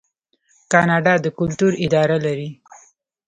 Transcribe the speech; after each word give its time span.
کاناډا 0.71 1.13
د 1.23 1.27
کلتور 1.39 1.71
اداره 1.85 2.17
لري. 2.25 2.49